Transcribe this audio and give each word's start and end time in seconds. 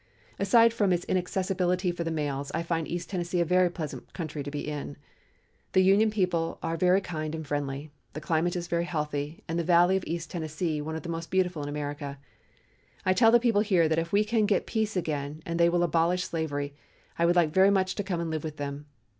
"Aside 0.39 0.73
from 0.73 0.91
its 0.91 1.05
inaccessibility 1.05 1.91
for 1.91 2.03
the 2.03 2.09
mails, 2.09 2.51
I 2.55 2.63
find 2.63 2.87
East 2.87 3.11
Tennessee 3.11 3.39
a 3.39 3.45
very 3.45 3.69
pleasant 3.69 4.13
country 4.13 4.41
to 4.41 4.49
be 4.49 4.67
in. 4.67 4.97
The 5.73 5.83
Union 5.83 6.09
people 6.09 6.57
are 6.63 6.75
very 6.75 7.01
kind 7.01 7.35
and 7.35 7.45
friendly, 7.45 7.91
the 8.13 8.19
climate 8.19 8.55
is 8.55 8.67
very 8.67 8.85
healthy, 8.85 9.43
and 9.47 9.59
the 9.59 9.63
valley 9.63 9.95
of 9.97 10.03
East 10.07 10.31
Tennessee 10.31 10.81
one 10.81 10.95
of 10.95 11.03
the 11.03 11.09
most 11.09 11.29
beautiful 11.29 11.61
in 11.61 11.69
America. 11.69 12.17
I 13.05 13.13
tell 13.13 13.29
the 13.31 13.39
people 13.39 13.61
here 13.61 13.87
that 13.87 13.99
if 13.99 14.11
we 14.11 14.23
can 14.23 14.47
get 14.47 14.65
peace 14.65 14.95
again 14.97 15.43
and 15.45 15.59
they 15.59 15.69
will 15.69 15.83
abolish 15.83 16.23
slavery, 16.23 16.73
I 17.19 17.27
would 17.27 17.35
like 17.35 17.53
very 17.53 17.69
well 17.69 17.85
to 17.85 18.03
come 18.03 18.19
and 18.19 18.31
live 18.31 18.43
with 18.43 18.57
them. 18.57 18.87